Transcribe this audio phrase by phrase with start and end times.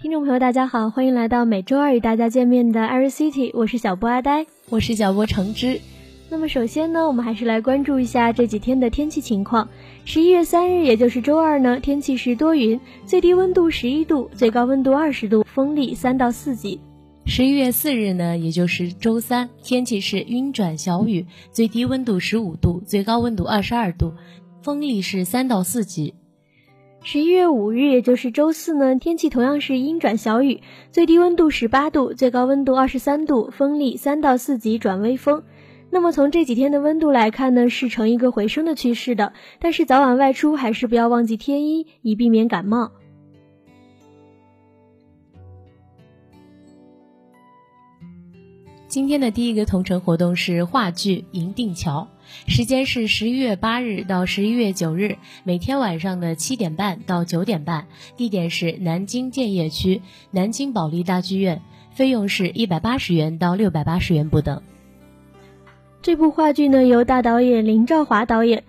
[0.00, 5.80] 听众朋友，大家好，欢迎来到每周二与大家见面的 Every City，我是小波阿呆，我是小波橙汁。
[6.30, 9.68] 那么首先呢，我们还是来关注一下这几天的天气情况。
[10.04, 16.80] 十一月三日，也就是周二呢，天气是多云，最低温度十一度，最高温度二十度，风力三到四级。
[17.26, 24.14] 十一月四日呢，也就是周三，天气是阴转小雨，最低温度十五度，最高温度二十二度，
[24.62, 26.14] 风力是三到四级。
[27.04, 35.42] 十一月五日，也就是周四呢，天气同样是阴转小雨，最低温度十八度，最高温度二十三度，风力三到四级转微风。
[35.90, 42.90] 那么从这几天的温度来看呢，是呈一个回升的趋势的，但是早晚外出还是不要忘记添衣，以避免感冒。
[48.88, 52.08] 今天的第一个同城活动是话剧《银锭桥》，
[52.50, 57.86] 时间是十一月八日到十一月九日，每天晚上的七点半到九点半，
[58.16, 64.62] 地点是南京建邺区南京保利大剧院，费用是一百八十元到六百八十元不等。
[66.00, 68.64] 这部话剧呢，由大导演林兆华导演。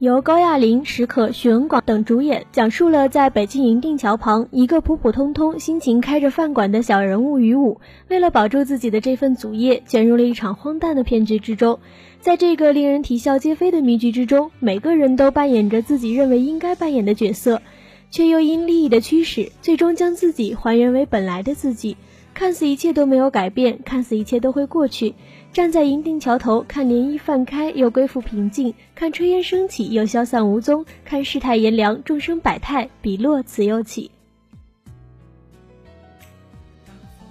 [0.00, 11.78] 由高亚麟、史可、许文广等主演，讲述了在北京银锭桥旁，一个普普通通、辛勤开着饭馆的小人物于武，为了保住自己的这份祖业，卷入了一场荒诞的骗局之中。
[12.18, 17.62] 在这个令人啼笑皆非的迷局之中，每个人都扮演着自己认为应该扮演的角色，
[18.10, 21.96] 却又因利益的驱使，最终将自己还原为本来的自己。
[22.34, 25.14] 看似一切都没有改变，看似一切都会过去。
[25.54, 34.10] 站在银锭桥头，看涟漪泛开又归复平静，看炊烟升起又消散无踪，看世态炎凉，众生百态，笔落此又起。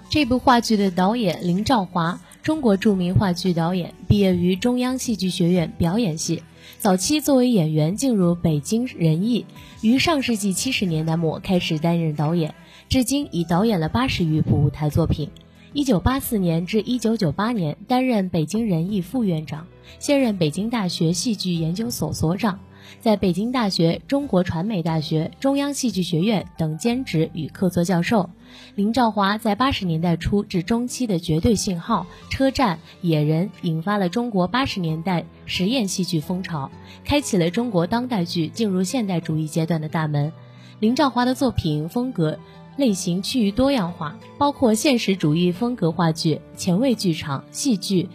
[0.09, 6.41] 这部话剧的导演林兆华，中国著名话剧导演，毕业于中央戏剧学院表演系。
[6.77, 9.45] 早期作为演员进入北京人艺，
[9.81, 12.55] 于上世纪七十年代末开始担任导演，
[12.87, 15.29] 至今已导演了八十余部舞台作品。
[15.75, 19.65] 一九八四年至一九九八年担任北京人艺副院长，
[19.97, 22.59] 现任北京大学戏剧研究所所长，
[22.99, 28.29] 在北京大学、中国传媒大学、中央戏剧学院等兼职与客座教授。
[28.75, 36.69] 林兆华在八十年代初至中期的《绝对信号》《车站》《野人》引发了中国八十年代实验戏剧风潮，
[37.03, 40.31] 开启了中国当代剧进入现代主义阶段的大门。
[40.79, 42.37] 林兆华的作品风格。
[42.75, 48.09] 类型趋于多样化，包括现实主义风格话剧、前卫剧场、戏剧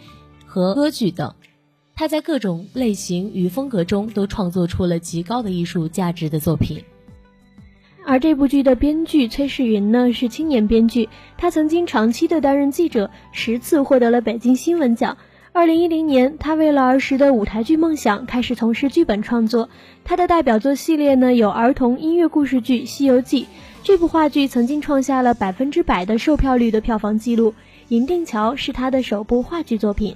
[0.45, 1.33] 和歌剧等。
[1.95, 6.83] 他在各种类型与风格中都创作出了极高的艺术价值的作品。
[8.05, 15.17] 而这部剧的编剧崔世云呢，是青年编剧，他曾经长期的担任记者，十次获得了北京新闻奖。
[15.51, 19.69] 二零一零年，他为了儿时的舞台剧梦想，开始从事剧本创作。
[20.05, 23.43] 他的代表作系列呢，有儿童音乐故事剧《西游记》。
[23.81, 27.51] 这部话剧曾经创下了百分之百的售票率的票房纪录，
[27.87, 30.15] 《银锭桥》是他的首部话剧作品。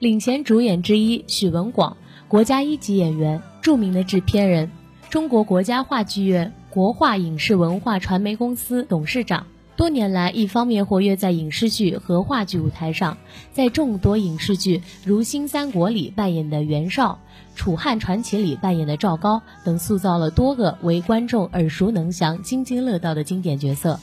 [0.00, 1.96] 领衔主演之一许文广，
[2.28, 4.70] 国家一级演员，著名的制片人，
[5.08, 9.46] 中国国家话剧院国画影视文化传媒公司董事长。
[9.76, 13.18] 多年来，一方面活跃在影视剧和话剧舞台上，
[13.52, 17.18] 在众多影视剧如《新三国》里扮演的袁绍。
[17.56, 23.98] 《楚汉传奇》里扮演的赵高等，塑造了多个为观众耳熟能详、津津乐道的经典角色。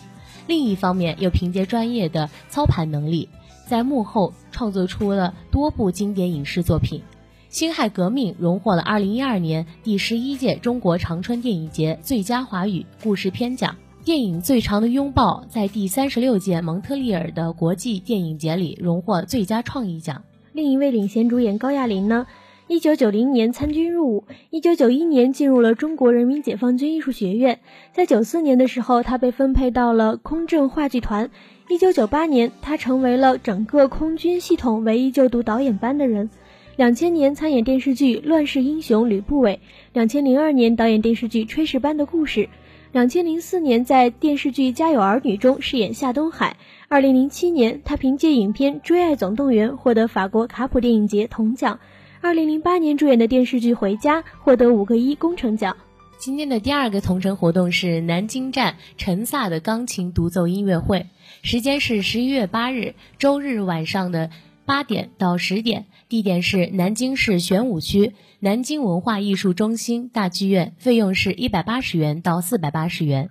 [0.46, 3.30] 另一方面，又凭借专业的操盘能力，
[3.66, 7.00] 在幕后创作出了多部经典影视作品。
[7.50, 13.78] 《辛亥革命》荣获了2012年第十一届中国长春电影节最佳华语故事片奖。
[14.04, 20.24] 电影《最长的拥抱》在第三十六届蒙特利尔的国际电影节里荣获最佳创意奖。
[20.54, 22.26] 另一位领衔主演高亚麟呢？
[22.68, 27.60] 一九九零年参军入伍，一九九一年进入了中国人民解放军艺术学院。
[27.94, 31.30] 在九四年的时候，他被分配到了空政话剧团。
[31.70, 36.32] 一九九八年，他成为了整个空军系统唯一就读导演班的人。
[36.78, 39.56] 两千年参演电视剧《乱世英雄吕不韦》，
[39.94, 42.46] 两千零二年导演电视剧《炊事班的故事》，
[42.94, 46.56] 两千零四年在电视剧《家有儿女》中饰演夏东海。
[46.88, 51.80] 二零零七年，他凭借影片《追爱总动员》获得法国卡普电影节铜奖。
[52.22, 55.76] 二零零八年主演的电视剧《回家》获得五个一工程奖。
[56.18, 61.08] 今天的第二个同城活动是南京站陈萨的钢琴独奏音乐会，
[61.42, 64.30] 时间是十一月八日周日晚上的
[64.64, 68.12] 八点到十点，地点是南京市玄武区
[68.42, 73.30] 南京文化艺术中心大剧院，费用是一百八十元到四百八十元。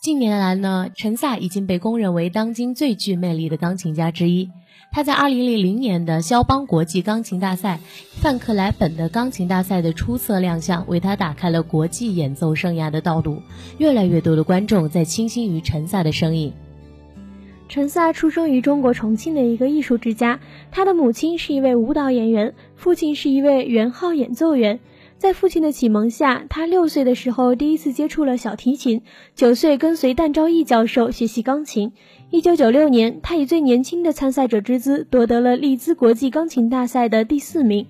[0.00, 4.50] 近年来呢，陈萨已经被公认为当今最具魅力的钢琴家之一。
[4.92, 7.80] 他在2000年的肖邦国际钢琴大赛、
[8.20, 13.42] 范克莱本的钢琴大赛的出色亮相，为他打开了国际演奏生涯的道路。
[13.78, 16.52] 越来越多的观众在倾心于陈萨的声音。
[17.68, 20.40] 陈萨出生于中国重庆的一个艺术之家，
[20.70, 24.78] 他的母亲是一位舞蹈演员，父亲是一位圆号演奏员。
[25.18, 29.00] 在父亲的启蒙下，他六岁的时候第一次接触了小提琴，
[29.34, 31.92] 九岁跟随旦昭义教授学习钢琴。
[32.30, 37.86] 一九九六年，他以最年轻的参赛者之姿夺得了利兹国际钢琴大赛的第四名。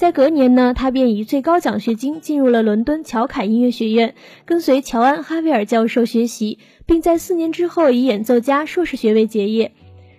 [0.00, 4.14] 在隔年呢，他便以最高奖学金进入了伦敦乔凯音乐学院，
[4.46, 9.72] 跟随乔安哈维尔教授学习，并在四年之后以演奏家硕士学位结业。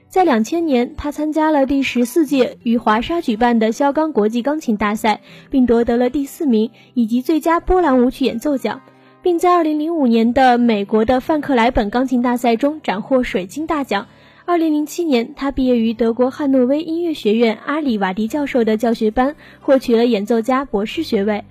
[0.08, 8.82] 在两千年，他参加了第十四届与华沙举办的肖钢国际钢琴大赛，并夺得了第四名以及最佳波兰舞曲演奏奖，
[9.24, 14.06] 并在二零零五年的美国的范克莱本钢琴大赛中斩获水晶大奖。
[14.46, 21.44] 二零零七年，他毕业于德国汉诺威音乐学院阿里瓦迪教授的教学班，获取了演奏家博士学位。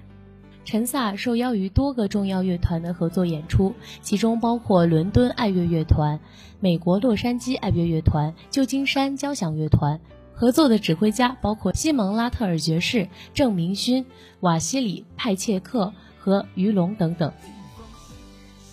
[0.64, 3.72] 陈萨受邀于多个重要乐团的合作演出，
[4.02, 6.18] 其中包括伦敦爱乐乐团、
[6.58, 9.98] 美国洛杉矶爱乐乐团、旧金山交响乐团。
[10.34, 14.04] 合作的指挥家包括西蒙拉特尔爵士、郑明勋、
[14.40, 17.32] 瓦西里派切克和于龙等等。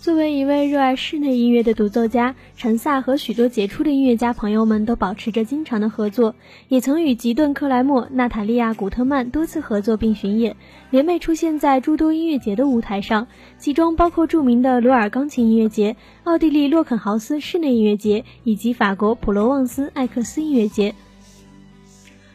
[0.08, 6.34] 作为一位热爱室内音乐的独奏家，陈萨和许多杰出的音乐家朋友们都保持着经常的合作，
[6.68, 10.56] 也曾与吉顿·克莱默、娜塔莉亚·古特曼多次合作并巡演，
[10.88, 13.26] 联袂出现在诸多音乐节的舞台上，
[13.58, 15.94] 其中包括著名的鲁尔钢琴音乐节、
[16.24, 20.94] 奥地利洛肯豪斯室内音乐节以及法国普罗旺斯艾克斯音乐节。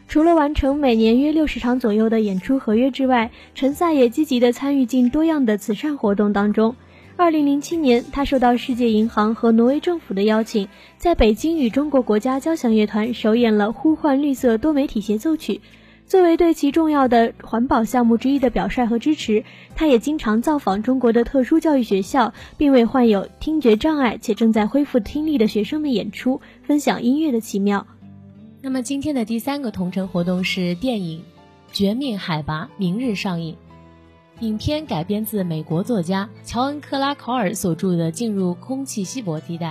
[0.06, 6.76] 除了完成每年约六十场左右的演出合约之外，陈萨也积极地参与进多样的慈善活动当中。
[7.16, 10.68] 二零零七年，他受到世界银行和挪威政府的邀请，
[10.98, 15.54] 在北京与中国国家交响乐团首演了《呼唤绿色多媒体协奏曲》。
[16.06, 19.44] 作为对其重要的环保项目之一的表率和支持，
[19.76, 27.86] 他也经常造访中国的特殊教育学校，并为患有听觉障碍且正在恢复听力的学生们演出，分享音乐的奇妙。
[28.60, 31.20] 那么，今天的第三个同城活动是电影
[31.72, 33.56] 《绝命海拔》，明日上映。
[34.40, 39.70] 影片改编自美国作家乔恩·克拉考尔所著的《进入空气稀薄地带》，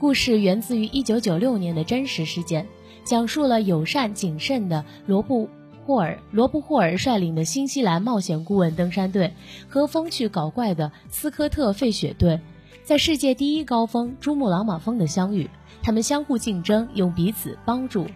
[0.00, 2.66] 故事源自于1996年的真实事件，
[3.04, 5.46] 讲述了友善谨慎的罗布·
[5.86, 9.32] 霍尔罗布·霍尔率领的新西兰冒险顾问登山队
[9.68, 12.40] 和风趣搞怪的斯科特费雪队，
[12.82, 15.48] 在世界第一高峰珠穆朗玛峰的相遇。
[15.84, 18.06] 他们相互竞争，用彼此帮助。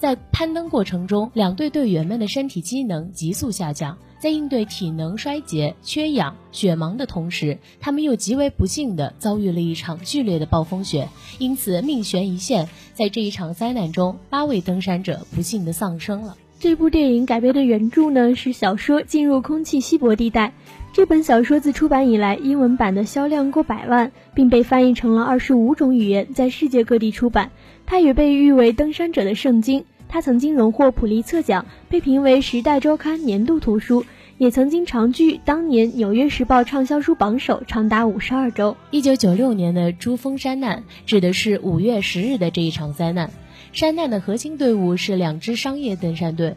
[0.00, 3.98] 在攀登过程中，两队队员们的身体机能急速下降。
[4.18, 12.66] 在应对体能衰竭、缺氧、雪盲的同时，他们又极为不幸地遭遇了一场剧烈的暴风雪，因此命悬一线。
[12.94, 16.34] 在这一场灾难中，八位登山者不幸地丧生了。
[16.58, 20.48] 这部电影改编的原著呢是小说《进入空气稀薄地带》。
[20.92, 27.50] 这本小说自出版以来，英文版的销量过百万，并被翻译成了二十五种语言，在世界各地出版。
[27.90, 29.84] 它也被誉为登山者的圣经。
[30.08, 34.04] 他曾经荣获普利策奖，被评为《时代周刊》年度图书，
[34.38, 38.76] 也曾经长居当年《纽约时报》畅销书榜首长达五十二周。
[38.92, 43.32] 一九九六年的珠峰山难指的是五月十日的这一场灾难。
[43.72, 46.54] 山难的核心队伍是两支商业登山队，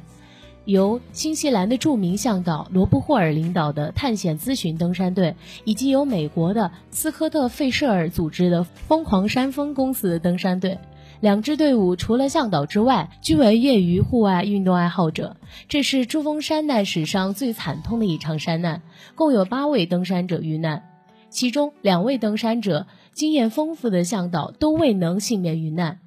[0.65, 10.77] 由新西兰的著名向导罗布霍尔领导的探险咨询登山队，以及由美国的斯科特费舍尔组织的疯狂山峰公司的登山队。
[11.23, 15.37] 两支队伍除了向导之外，均为业余户外运动爱好者。
[15.69, 18.81] 这是珠峰山难史上最惨痛的一场山难，
[19.15, 20.83] 共有八位登山者遇难，
[21.29, 25.99] 其中两位登山者经验丰富的向导都未能幸免于难。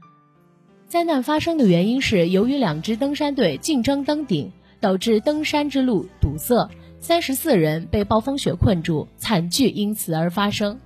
[0.86, 6.68] 灾难发生的原因是由于两支登山队竞争登顶，导致登山之路堵塞，
[7.00, 10.78] 三十四人被暴风雪困住，惨剧因此而发生。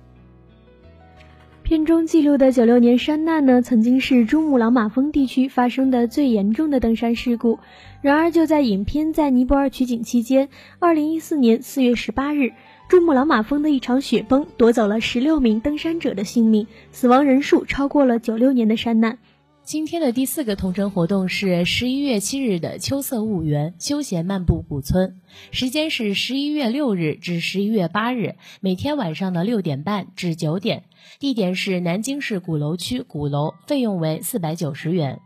[1.71, 7.59] 片中记录的九六年山难呢，曾经是珠穆朗玛峰地区发生的最严重的登山事故。
[8.01, 10.49] 然而，就在影片在尼泊尔取景期间，
[10.79, 12.51] 二零一四年四月十八日，
[12.89, 19.17] 珠穆朗玛峰的一场雪崩夺走了十六名登山者的性命，死亡人数超过了九六年的山难。
[19.63, 25.15] 今天的第四个同城活动是十一月七日的秋色婺源休闲漫步古村，
[25.51, 30.83] 时间是十一月六日至十一月八日，每天晚上的六点半至九点，
[31.19, 35.19] 地点是南京市鼓楼区鼓楼，费用为四百九十元。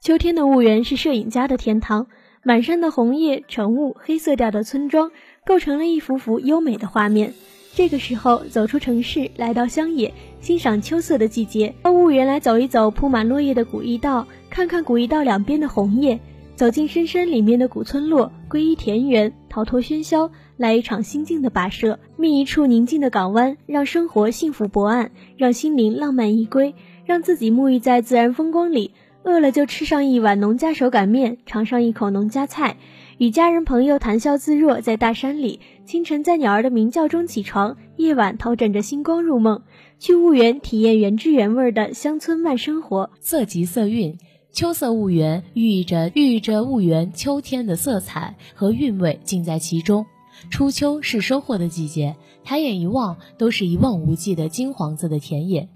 [0.00, 2.06] 秋天的婺源是摄影家的天堂，
[2.42, 5.12] 满山的红叶、晨雾、黑色调的村庄，
[5.44, 7.34] 构成了一幅幅优美的画面。
[7.74, 11.74] 这个时候走出城市，来到乡野，欣赏秋色的季节。
[11.82, 16.20] 到婺源来走一走铺满落叶的古驿道，看看古驿道两边的红叶。
[16.54, 21.98] 走进深山里面的古村落，皈依田园，逃脱喧嚣，来一场心境的跋涉。
[22.18, 26.74] 觅一处宁静的港湾，让生活幸福博岸，让心灵浪漫依归，
[27.06, 28.90] 让自己沐浴在自然风光里。
[29.24, 32.76] 饿了就吃上一碗农家手擀面，尝上一口农家菜，
[33.18, 35.60] 与家人朋友谈笑自若，在大山里。
[35.84, 39.62] 清晨在鸟儿的鸣叫中起床，夜晚偷枕着星光入梦。
[39.98, 44.18] 去婺源体验原汁原味的乡村慢生活，色即色韵。
[44.52, 50.06] 秋色婺源寓意着寓意着婺源秋天的色彩和韵味尽在其中。
[50.50, 55.68] 初秋是收获的季节，抬眼一望都是一望无际的金黄色的田野。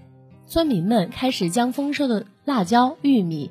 [0.47, 3.51] 村民们开始将丰收的辣椒、玉米、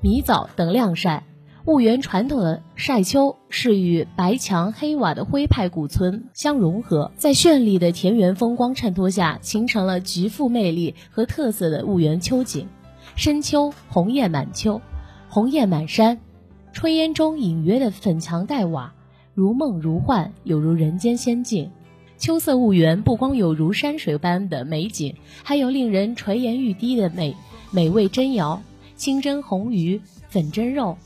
[0.00, 1.24] 米枣等晾晒。
[1.66, 12.66] 婺源传统的晒秋是与白墙黑瓦的徽派古村相融合，在绚丽的田园风光衬托下，形成了极富魅力和特色的婺源秋景。
[13.14, 14.80] 深秋，红叶满秋，
[15.28, 16.18] 红叶满山，
[16.72, 18.94] 炊烟中隐约的粉墙黛瓦，
[19.34, 21.70] 如梦如幻，有如人间仙境。
[22.16, 27.36] 秋色婺源不光有如山水般的美景，还有令人垂涎欲滴的美
[27.70, 28.60] 美味珍肴，
[28.96, 30.96] 清蒸红鱼、粉蒸肉，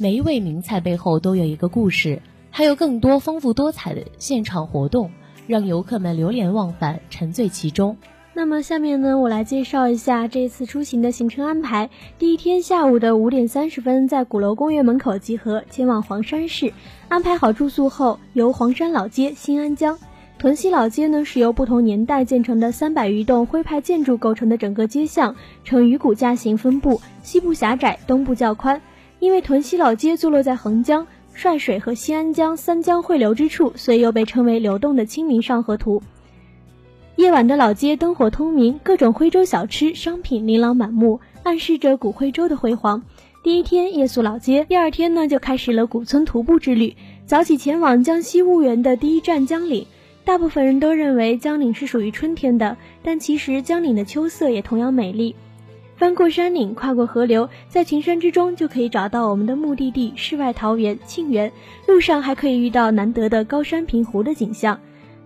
[0.00, 5.10] 每一位名菜背后都有一个故事，还有更多丰富多彩的现场活动，
[5.48, 7.96] 让游客们流连忘返，沉醉其中。
[8.32, 11.90] 那么下面呢，我来介绍一下这次出行的行程安排。
[12.16, 16.72] 第一天下午的五点三十分，在鼓楼公园门口集合，前往黄山市。
[17.08, 19.98] 安排好住宿后，由黄山老街、新安江。
[20.38, 28.80] 屯溪老街呢，是由不同年代建成的三百余栋徽派建筑构成的整个街巷，呈鱼骨架形分布，西部狭窄，东部较宽。
[29.20, 36.02] 因为屯溪老街坐落在横江、帅水和新安江三江汇流之处，所以又被称为流动的清明上河图。
[37.16, 43.02] 夜晚的老街灯火通明，各种徽州小吃商品琳琅满目，暗示着古徽州的辉煌。
[43.42, 46.94] 第一天夜宿老街，第二天呢就开始了古村徒步之旅。
[47.26, 49.86] 早起前往江西婺源的第一站江岭，
[50.24, 55.34] 大部分人都认为江岭是属于春天的，但其实江岭的秋色也同样美丽。
[55.98, 61.50] 翻过山岭，跨过河流，在群山之中就可以找到我们的目的地——世外桃源沁园。
[61.88, 64.78] 路上还可以遇到难得的高山平湖的景象。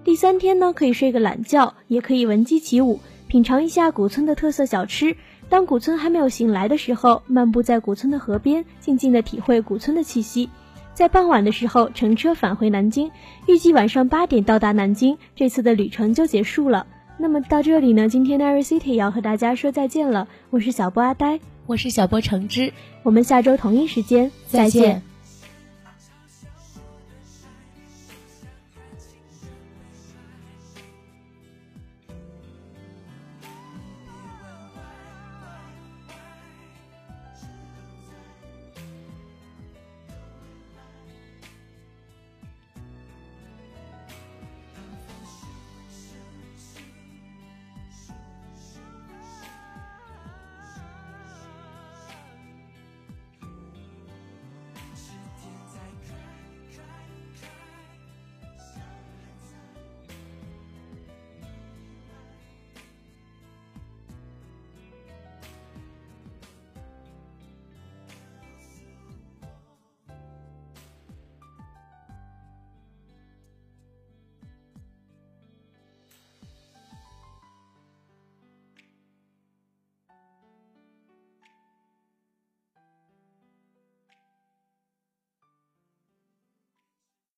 [0.02, 5.14] 第三天呢，可以睡个懒觉，也可以闻鸡起舞，品尝一下古村的特色小吃。
[5.50, 10.48] 当古村还没有醒来的时候，漫步在古村的河边，静静的体会古村的气息。
[10.94, 13.10] 在傍晚的时候，乘车返回南京，
[13.46, 16.86] 预计晚上八点到达南京，这次的旅程就结束了。
[17.22, 20.26] 那么到这里呢，今天的 Every City 要和大家说再见了。
[20.50, 22.72] 我是小波阿呆，我是小波橙汁，
[23.04, 25.02] 我们下周同一时间再见。